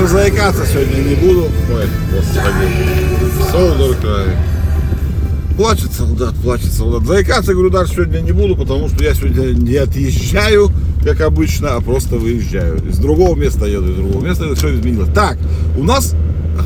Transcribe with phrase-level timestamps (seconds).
[0.00, 1.48] даже заикаться сегодня не буду.
[1.74, 3.50] Ой, господи.
[3.50, 4.36] Солдат край.
[5.56, 7.02] Плачет солдат, плачет солдат.
[7.02, 10.70] Заикаться, говорю, даже сегодня не буду, потому что я сегодня не отъезжаю,
[11.04, 12.80] как обычно, а просто выезжаю.
[12.88, 15.10] Из другого места еду, из другого места, это все изменилось.
[15.14, 15.36] Так,
[15.76, 16.14] у нас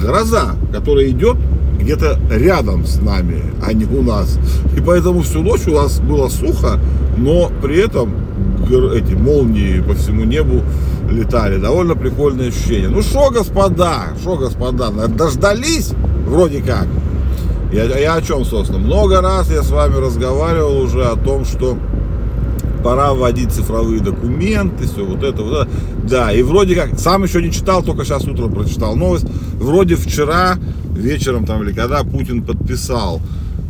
[0.01, 1.37] гроза, которая идет
[1.81, 4.39] где-то рядом с нами, а не у нас.
[4.77, 6.79] И поэтому всю ночь у нас было сухо,
[7.17, 8.15] но при этом
[8.71, 10.63] эти молнии по всему небу
[11.11, 11.59] летали.
[11.59, 12.89] Довольно прикольное ощущение.
[12.89, 15.93] Ну что, господа, что, господа, дождались
[16.27, 16.87] вроде как.
[17.73, 18.79] Я, я о чем, собственно?
[18.79, 21.77] Много раз я с вами разговаривал уже о том, что
[22.85, 25.69] пора вводить цифровые документы, все вот это, вот это.
[26.05, 29.27] Да, и вроде как, сам еще не читал, только сейчас утром прочитал новость.
[29.55, 30.57] Вроде вчера
[30.93, 33.21] вечером там или когда Путин подписал.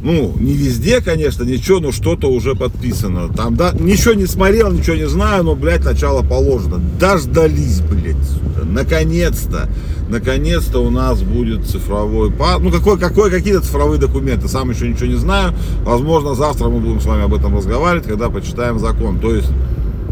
[0.04, 3.32] Ну, не везде, конечно, ничего, но что-то уже подписано.
[3.32, 6.78] Там, да, ничего не смотрел, ничего не знаю, но, блядь, начало положено.
[7.00, 8.66] Дождались, блядь, сюда.
[8.66, 9.70] Наконец-то,
[10.10, 12.64] наконец-то у нас будет цифровой паспорт.
[12.64, 14.46] Ну, какой, какой, какие-то цифровые документы.
[14.46, 15.54] Сам еще ничего не знаю.
[15.84, 19.18] Возможно, завтра мы будем с вами об этом разговаривать, когда почитаем закон.
[19.20, 19.48] То есть,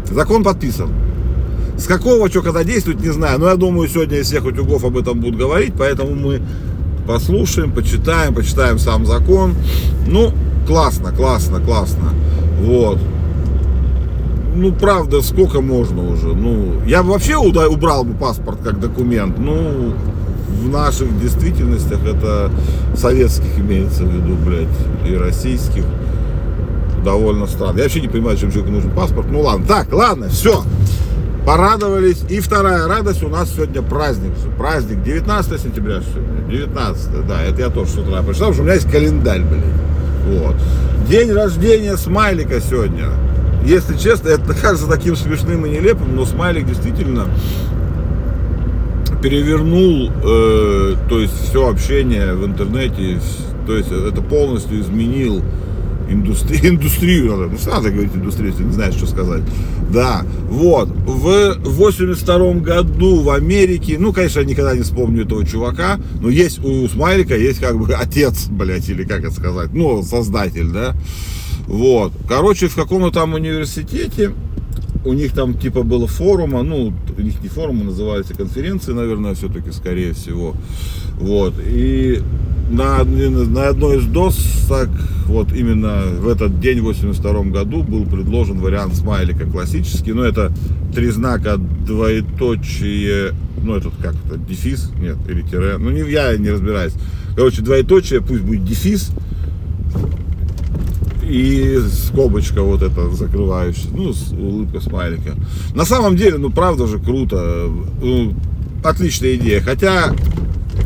[0.09, 0.89] закон подписан.
[1.77, 3.39] С какого, что, когда действует, не знаю.
[3.39, 6.41] Но я думаю, сегодня из всех утюгов об этом будут говорить, поэтому мы
[7.07, 9.55] послушаем, почитаем, почитаем сам закон.
[10.07, 10.31] Ну,
[10.67, 12.13] классно, классно, классно.
[12.61, 12.99] Вот.
[14.55, 16.27] Ну, правда, сколько можно уже?
[16.27, 19.37] Ну, я бы вообще убрал бы паспорт как документ.
[19.39, 19.93] Ну,
[20.63, 22.51] в наших действительностях это
[22.95, 24.67] советских имеется в виду, блядь,
[25.07, 25.85] и российских.
[27.03, 27.77] Довольно странно.
[27.77, 29.27] Я вообще не понимаю, зачем человеку нужен паспорт.
[29.29, 29.65] Ну ладно.
[29.67, 30.63] Так, ладно, все
[31.45, 32.23] порадовались.
[32.29, 34.31] И вторая радость, у нас сегодня праздник.
[34.57, 36.49] Праздник 19 сентября сегодня.
[36.49, 39.63] 19, да, это я тоже с утра прочитал, потому что у меня есть календарь, блин.
[40.27, 40.55] Вот.
[41.09, 43.09] День рождения смайлика сегодня.
[43.65, 47.27] Если честно, это кажется таким смешным и нелепым, но смайлик действительно
[49.21, 53.21] перевернул, э, то есть все общение в интернете,
[53.65, 55.41] то есть это полностью изменил
[56.09, 59.43] индустри, индустрию, ну, надо говорить индустрию, если не знаешь, что сказать.
[59.91, 65.99] Да, вот, в 82 году в Америке, ну, конечно, я никогда не вспомню этого чувака,
[66.21, 70.69] но есть у Смайлика, есть как бы отец, блядь, или как это сказать, ну, создатель,
[70.69, 70.95] да,
[71.67, 72.11] вот.
[72.27, 74.31] Короче, в каком-то там университете,
[75.05, 79.71] у них там типа было форума, ну, у них не форумы, называются конференции, наверное, все-таки,
[79.71, 80.55] скорее всего.
[81.19, 81.53] Вот.
[81.65, 82.21] И
[82.69, 84.89] на, на одной из досок,
[85.25, 90.13] вот именно в этот день, в 82 году, был предложен вариант смайлика классический.
[90.13, 90.51] Ну, это
[90.93, 95.77] три знака, двоеточие, ну, этот как это, дефис, нет, или тире.
[95.77, 96.93] Ну, не, я не разбираюсь.
[97.35, 99.11] Короче, двоеточие, пусть будет дефис,
[101.23, 105.35] и скобочка вот эта закрывающая, ну, улыбка смайлика.
[105.73, 107.69] На самом деле, ну, правда же круто,
[108.01, 108.33] ну,
[108.83, 109.61] отличная идея.
[109.61, 110.13] Хотя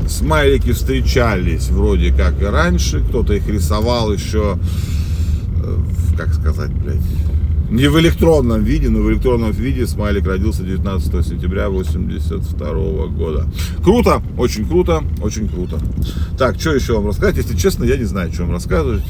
[0.07, 4.57] смайлики встречались вроде как и раньше, кто-то их рисовал еще,
[5.63, 5.77] э,
[6.17, 7.01] как сказать, блядь,
[7.69, 13.45] не в электронном виде, но в электронном виде смайлик родился 19 сентября 82 года.
[13.83, 15.77] Круто, очень круто, очень круто.
[16.37, 17.37] Так, что еще вам рассказать?
[17.37, 19.03] Если честно, я не знаю, что вам рассказывать.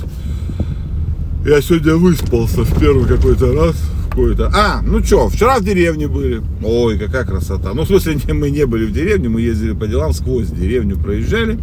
[1.46, 3.75] Я сегодня выспался в первый какой-то раз.
[4.18, 4.52] Какой-то.
[4.52, 6.42] А, ну что, вчера в деревне были.
[6.64, 7.74] Ой, какая красота.
[7.76, 11.60] Ну, в смысле, мы не были в деревне, мы ездили по делам, сквозь деревню проезжали.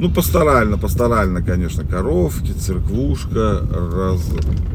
[0.00, 4.30] Ну, пасторально, пасторально, конечно, коровки, церквушка, раз,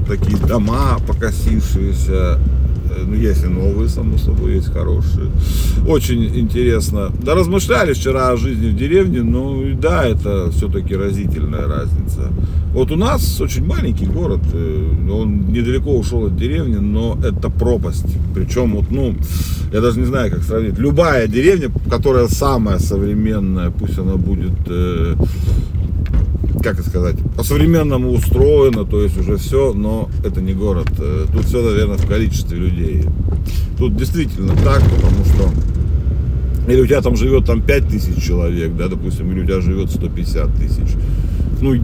[0.08, 2.40] такие дома покосившиеся,
[3.06, 5.30] ну, есть и новые, само собой, есть хорошие.
[5.88, 7.12] Очень интересно.
[7.22, 12.32] Да, размышляли вчера о жизни в деревне, но да, это все-таки разительная разница.
[12.74, 18.08] Вот у нас очень маленький город, э, он недалеко ушел от деревни, но это пропасть.
[18.34, 19.16] Причем, вот, ну,
[19.72, 20.80] я даже не знаю, как сравнить.
[20.80, 25.16] Любая деревня, которая самая современная, пусть она будет э,
[26.64, 30.88] как сказать, по-современному устроено, то есть уже все, но это не город.
[30.98, 33.04] Э, тут все, наверное, в количестве людей.
[33.78, 35.52] Тут действительно так, потому что
[36.68, 39.92] или у тебя там живет там 5 тысяч человек, да, допустим, или у тебя живет
[39.92, 40.96] 150 тысяч.
[41.62, 41.76] Ну,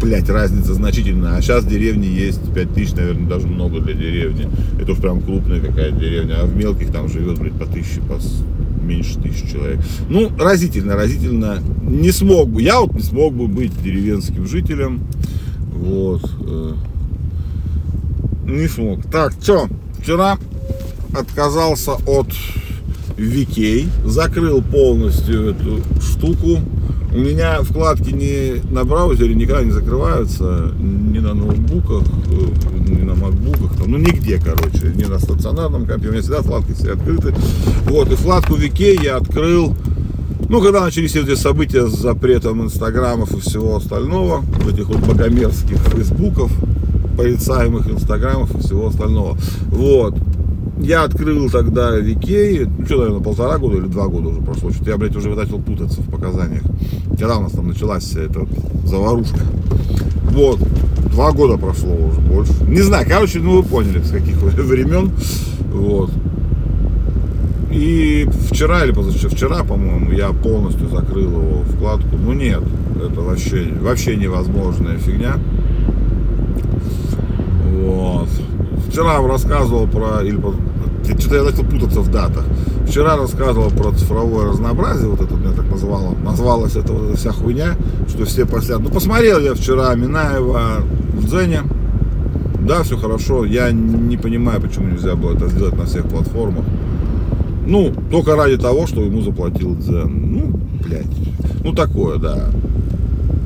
[0.00, 1.36] блядь, разница значительная.
[1.36, 4.48] А сейчас в деревне есть 5 тысяч, наверное, даже много для деревни.
[4.78, 6.40] Это уж прям крупная какая-то деревня.
[6.40, 8.18] А в мелких там живет, блядь, по тысяче, по
[8.86, 9.80] меньше тысячи человек.
[10.08, 11.58] Ну, разительно, разительно.
[11.82, 15.00] Не смог бы, я вот не смог бы быть деревенским жителем.
[15.72, 16.22] Вот.
[16.40, 16.74] Э,
[18.46, 19.02] не смог.
[19.10, 19.68] Так, что,
[20.00, 20.38] вчера
[21.12, 22.28] отказался от
[23.16, 26.60] Викей, закрыл полностью эту штуку.
[27.16, 33.14] У меня вкладки не на браузере никогда не закрываются, ни на ноутбуках, э, ни на
[33.14, 36.08] макбуках, там, ну нигде, короче, ни на стационарном компе.
[36.08, 37.34] У меня всегда вкладки все открыты.
[37.84, 39.74] Вот, и вкладку VK я открыл
[40.50, 45.78] Ну, когда начались эти события с запретом инстаграмов и всего остального, вот этих вот богомерзких
[45.78, 46.52] фейсбуков,
[47.16, 49.38] порицаемых инстаграмов и всего остального.
[49.68, 50.18] Вот.
[50.78, 54.70] Я открыл тогда в Икее, ну что, наверное, полтора года или два года уже прошло.
[54.70, 56.62] Что-то я, блядь, уже начал путаться в показаниях.
[57.18, 58.46] Когда у нас там началась вся эта
[58.84, 59.40] заварушка.
[60.30, 60.60] Вот.
[61.10, 62.52] Два года прошло уже больше.
[62.68, 65.10] Не знаю, короче, ну вы поняли, с каких времен.
[65.72, 66.10] Вот.
[67.70, 72.16] И вчера или позавчера, вчера, по-моему, я полностью закрыл его вкладку.
[72.16, 72.62] Ну нет,
[72.96, 75.36] это вообще, вообще невозможная фигня.
[77.82, 78.28] Вот.
[78.88, 80.40] Вчера вам рассказывал про, или
[81.18, 82.44] что-то я начал путаться в датах.
[82.88, 87.76] Вчера рассказывал про цифровое разнообразие, вот это мне так назвало, назвалась эта вот вся хуйня,
[88.08, 88.80] что все посят.
[88.80, 90.82] Ну, посмотрел я вчера Минаева
[91.14, 91.62] в Дзене,
[92.60, 96.64] да, все хорошо, я не понимаю, почему нельзя было это сделать на всех платформах.
[97.66, 100.32] Ну, только ради того, что ему заплатил Дзен.
[100.32, 101.06] Ну, блядь,
[101.64, 102.50] ну такое, да.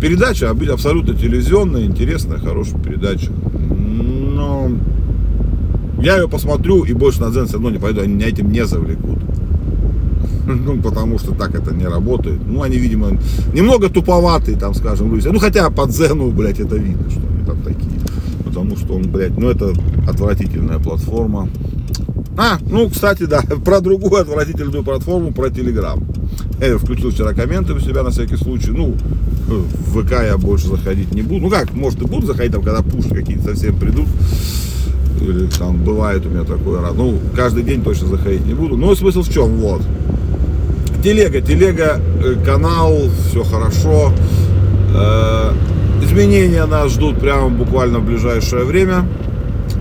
[0.01, 3.31] Передача абсолютно телевизионная, интересная, хорошая передача.
[3.31, 4.71] Но
[6.01, 8.65] я ее посмотрю и больше на Дзен все равно не пойду, они меня этим не
[8.65, 9.19] завлекут.
[10.47, 12.41] Ну, потому что так это не работает.
[12.45, 13.11] Ну, они, видимо,
[13.53, 15.29] немного туповатые, там, скажем, люди.
[15.29, 18.01] Ну, хотя по Дзену, блядь, это видно, что они там такие.
[18.45, 19.73] Потому что он, блядь, ну, это
[20.09, 21.49] отвратительная платформа.
[22.37, 26.05] А, ну, кстати, да, про другую отвратительную платформу, про Телеграм.
[26.61, 28.71] Я включил вчера комменты у себя на всякий случай.
[28.71, 28.97] Ну,
[29.47, 31.43] в ВК я больше заходить не буду.
[31.43, 34.07] Ну как, может и буду заходить, там, когда пуши какие-то совсем придут.
[35.21, 36.81] Или там бывает у меня такое.
[36.93, 38.77] Ну, каждый день точно заходить не буду.
[38.77, 39.57] Но смысл в чем?
[39.57, 39.83] Вот.
[41.03, 42.95] Телега, телега, э, канал,
[43.29, 44.13] все хорошо.
[44.95, 45.53] Э,
[46.03, 49.07] изменения нас ждут прямо буквально в ближайшее время.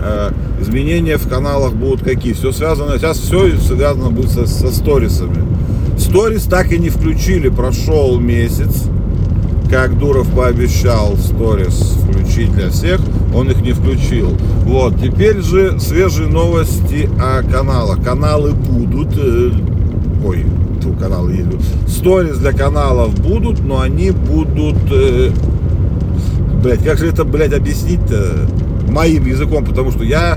[0.02, 2.32] Э, изменения в каналах будут какие?
[2.32, 5.44] Все связано, сейчас все связано будет со, со сторисами.
[5.98, 8.84] Сторис так и не включили, прошел месяц,
[9.70, 13.00] как Дуров пообещал сторис включить для всех,
[13.34, 14.36] он их не включил.
[14.64, 18.02] Вот, теперь же свежие новости о каналах.
[18.02, 19.50] Каналы будут, э,
[20.24, 20.46] ой,
[20.82, 21.60] ту каналы едут.
[21.86, 25.30] Сторис для каналов будут, но они будут, э,
[26.62, 28.48] блять, как же это, блядь, объяснить-то?
[28.90, 30.36] моим языком, потому что я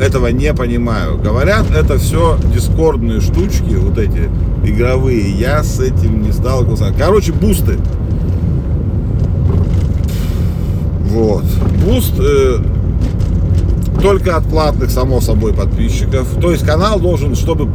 [0.00, 1.18] этого не понимаю.
[1.18, 4.28] Говорят, это все дискордные штучки, вот эти
[4.64, 5.30] игровые.
[5.30, 6.92] Я с этим не сталкивался.
[6.96, 7.78] Короче, бусты.
[11.08, 11.45] Вот.
[11.86, 12.58] Буст э,
[14.02, 16.26] только от платных, само собой, подписчиков.
[16.40, 17.70] То есть канал должен, чтобы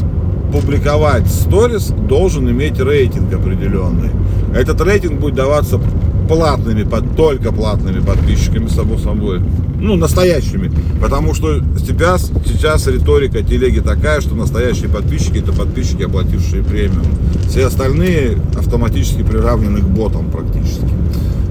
[0.51, 4.09] публиковать сторис, должен иметь рейтинг определенный.
[4.53, 5.79] Этот рейтинг будет даваться
[6.27, 9.41] платными, под, только платными подписчиками, само собой.
[9.79, 10.71] Ну, настоящими.
[11.01, 17.05] Потому что сейчас, сейчас риторика телеги такая, что настоящие подписчики это подписчики, оплатившие премиум.
[17.49, 20.85] Все остальные автоматически приравнены к ботам практически.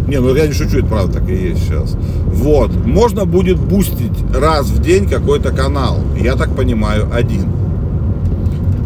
[0.06, 1.96] Не, ну я не шучу, это правда так и есть сейчас.
[2.26, 2.74] Вот.
[2.84, 5.98] Можно будет бустить раз в день какой-то канал.
[6.18, 7.46] Я так понимаю, один.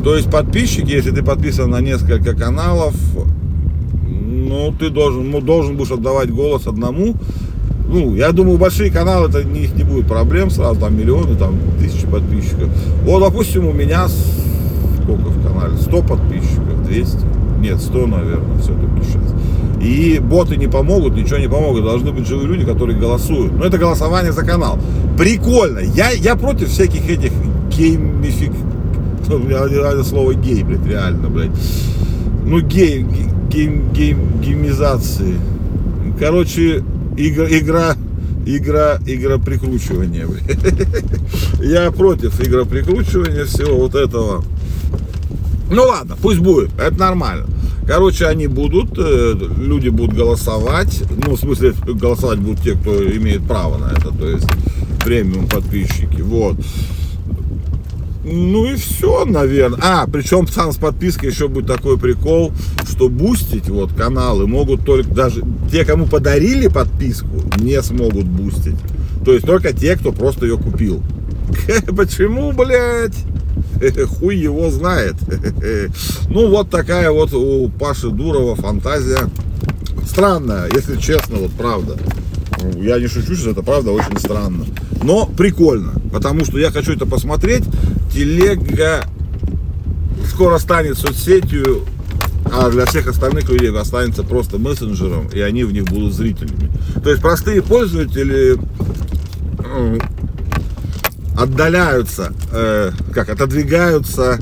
[0.02, 2.94] То есть подписчики, если ты подписан на несколько каналов,
[4.55, 7.17] ну, ты должен, ну, должен будешь отдавать голос одному.
[7.89, 12.06] Ну, я думаю, большие каналы, это них не будет проблем сразу, там миллионы, там тысячи
[12.06, 12.69] подписчиков.
[13.05, 14.06] Вот, допустим, у меня
[15.03, 15.77] сколько в канале?
[15.77, 17.19] 100 подписчиков, 200?
[17.61, 19.34] Нет, 100, наверное, все-таки сейчас.
[19.81, 21.84] И боты не помогут, ничего не помогут.
[21.84, 23.53] Должны быть живые люди, которые голосуют.
[23.58, 24.79] Но это голосование за канал.
[25.19, 25.81] Прикольно.
[25.81, 27.32] Я, я против всяких этих
[27.77, 28.53] геймифик...
[29.29, 31.51] У меня слово гей, блядь, реально, блядь.
[32.44, 33.05] Ну, гей,
[33.55, 35.39] гейм, гейм, геймизации.
[36.19, 36.82] Короче,
[37.17, 37.96] игра, игра,
[38.44, 40.27] игра, игра прикручивания.
[41.63, 44.44] Я против игра прикручивания всего вот этого.
[45.70, 47.46] Ну ладно, пусть будет, это нормально.
[47.87, 51.03] Короче, они будут, э, люди будут голосовать.
[51.25, 54.46] Ну, в смысле, голосовать будут те, кто имеет право на это, то есть
[55.05, 56.23] премиум подписчики.
[56.23, 56.56] Вот.
[58.24, 59.78] Ну и все, наверное.
[59.82, 62.52] А, причем сам с подпиской еще будет такой прикол,
[62.88, 68.76] что бустить вот каналы могут только даже те, кому подарили подписку, не смогут бустить.
[69.24, 71.02] То есть только те, кто просто ее купил.
[71.96, 73.16] Почему, блядь?
[74.08, 75.16] Хуй его знает.
[76.28, 79.28] Ну вот такая вот у Паши Дурова фантазия.
[80.06, 81.96] Странная, если честно, вот правда.
[82.76, 84.64] Я не шучу, что это правда очень странно.
[85.02, 87.64] Но прикольно, потому что я хочу это посмотреть.
[88.15, 89.05] Телега
[90.31, 91.85] скоро станет соцсетью,
[92.53, 96.71] а для всех остальных людей останется просто мессенджером, и они в них будут зрителями.
[97.03, 98.56] То есть простые пользователи
[101.37, 104.39] отдаляются, э, как отодвигаются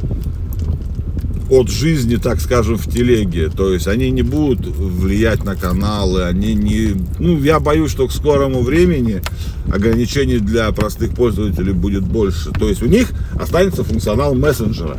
[1.52, 3.50] от жизни, так скажем, в телеге.
[3.50, 6.94] То есть они не будут влиять на каналы, они не...
[7.18, 9.22] Ну, я боюсь, что к скорому времени
[9.70, 12.50] ограничений для простых пользователей будет больше.
[12.52, 14.96] То есть у них останется функционал мессенджера.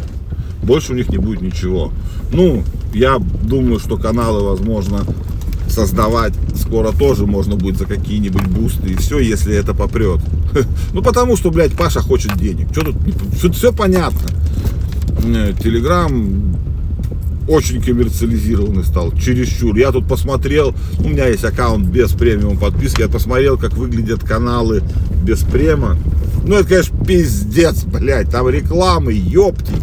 [0.62, 1.92] Больше у них не будет ничего.
[2.32, 5.06] Ну, я думаю, что каналы, возможно,
[5.68, 10.20] создавать скоро тоже можно будет за какие-нибудь бусты и все, если это попрет.
[10.94, 12.68] Ну, потому что, блядь, Паша хочет денег.
[12.72, 12.96] Что тут,
[13.42, 14.30] тут все понятно.
[15.22, 16.56] Телеграм
[17.48, 19.76] очень коммерциализированный стал, чересчур.
[19.76, 24.82] Я тут посмотрел, у меня есть аккаунт без премиум подписки, я посмотрел, как выглядят каналы
[25.24, 25.98] без према.
[26.46, 29.74] Ну, это, конечно, пиздец, блядь, там рекламы, ёпти.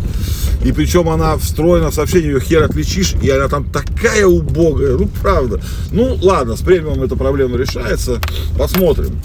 [0.65, 5.09] И причем она встроена в сообщение, ее хер отличишь, и она там такая убогая, ну,
[5.23, 5.61] правда.
[5.91, 8.21] Ну, ладно, с премиум эта проблема решается,
[8.59, 9.19] посмотрим.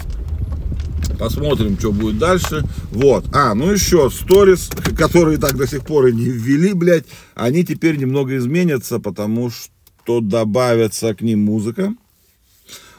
[1.18, 2.62] Посмотрим, что будет дальше.
[2.90, 3.26] Вот.
[3.32, 4.68] А, ну еще сторис,
[4.98, 10.20] которые так до сих пор и не ввели, блядь, они теперь немного изменятся, потому что
[10.20, 11.94] добавится к ним музыка.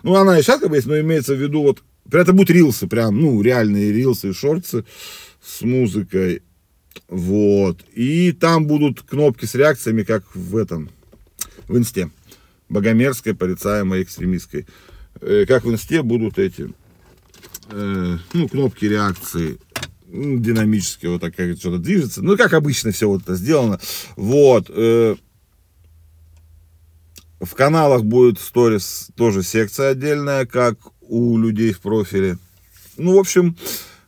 [0.03, 2.87] Ну, она и сейчас как бы есть, но имеется в виду вот, это будут рилсы,
[2.87, 4.85] прям, ну, реальные рилсы и шорты
[5.43, 6.41] с музыкой.
[7.07, 7.83] Вот.
[7.93, 10.89] И там будут кнопки с реакциями, как в этом,
[11.67, 12.09] в инсте.
[12.69, 14.65] Богомерзкой, порицаемой, экстремистской.
[15.21, 16.69] Э, как в инсте будут эти
[17.69, 19.59] э, ну, кнопки реакции
[20.07, 22.21] динамические, вот так как что-то движется.
[22.23, 23.79] Ну, как обычно все вот это сделано.
[24.15, 24.69] Вот.
[24.69, 25.15] Э,
[27.39, 32.37] в каналах будет сторис тоже секция отдельная, как у людей в профиле.
[32.97, 33.55] Ну, в общем,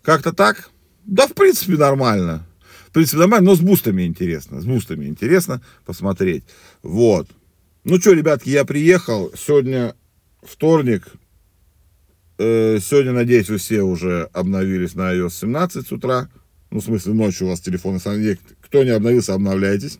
[0.01, 0.69] как-то так.
[1.05, 2.45] Да, в принципе, нормально.
[2.87, 4.61] В принципе, нормально, но с бустами интересно.
[4.61, 6.43] С бустами интересно посмотреть.
[6.81, 7.27] Вот.
[7.83, 9.31] Ну что, ребятки, я приехал.
[9.37, 9.95] Сегодня
[10.41, 11.07] вторник,
[12.39, 16.29] сегодня, надеюсь, вы все уже обновились на iOS 17 с утра.
[16.71, 17.99] Ну, в смысле, ночью у вас телефон.
[18.61, 19.99] Кто не обновился, обновляйтесь.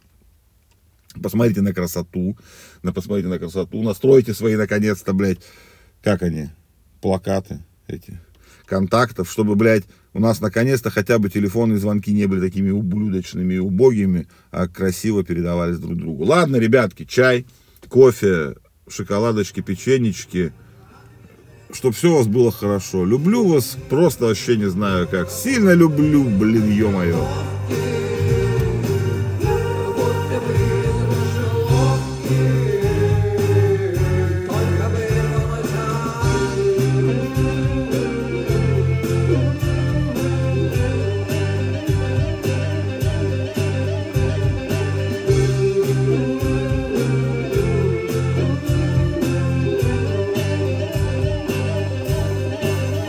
[1.22, 2.38] Посмотрите на красоту.
[2.82, 3.84] На, посмотрите на красоту.
[3.84, 5.40] Настройте свои, наконец-то, блядь,
[6.02, 6.48] как они,
[7.02, 8.22] плакаты эти,
[8.66, 13.60] контактов, чтобы, блядь, у нас наконец-то хотя бы телефонные звонки не были такими ублюдочными и
[13.60, 16.24] убогими, а красиво передавались друг другу.
[16.24, 17.46] Ладно, ребятки, чай,
[17.90, 18.56] кофе,
[18.88, 20.54] шоколадочки, печенечки–
[21.74, 23.06] чтобы все у вас было хорошо.
[23.06, 25.30] Люблю вас, просто вообще не знаю как.
[25.30, 27.28] Сильно люблю, блин, ё-моё.